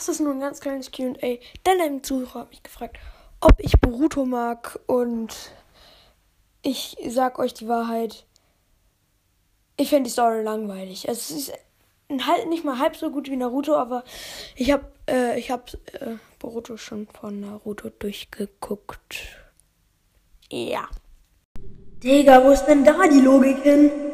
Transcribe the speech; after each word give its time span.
das 0.00 0.08
ist 0.08 0.20
nur 0.20 0.32
ein 0.32 0.40
ganz 0.40 0.60
kleines 0.60 0.90
QA. 0.90 1.36
Denn 1.66 1.80
ein 1.82 2.02
Zuhörer 2.02 2.40
hat 2.40 2.50
mich 2.50 2.62
gefragt, 2.62 2.98
ob 3.40 3.60
ich 3.60 3.78
Boruto 3.80 4.24
mag 4.24 4.80
und 4.86 5.52
ich 6.62 6.96
sag 7.06 7.38
euch 7.38 7.52
die 7.52 7.68
Wahrheit. 7.68 8.24
Ich 9.76 9.90
finde 9.90 10.04
die 10.04 10.12
Story 10.12 10.42
langweilig. 10.42 11.06
Es 11.06 11.30
ist 11.30 11.52
halt 12.26 12.48
nicht 12.48 12.64
mal 12.64 12.78
halb 12.78 12.96
so 12.96 13.10
gut 13.10 13.30
wie 13.30 13.36
Naruto, 13.36 13.76
aber 13.76 14.04
ich 14.56 14.72
hab, 14.72 14.90
äh, 15.08 15.38
ich 15.38 15.50
hab, 15.50 15.72
äh, 15.92 16.16
Boruto 16.38 16.78
schon 16.78 17.06
von 17.06 17.40
Naruto 17.40 17.90
durchgeguckt. 17.90 19.16
Ja. 20.50 20.88
Digga, 22.02 22.42
wo 22.42 22.50
ist 22.50 22.64
denn 22.64 22.84
da 22.84 23.06
die 23.06 23.20
Logik 23.20 23.62
hin? 23.62 24.09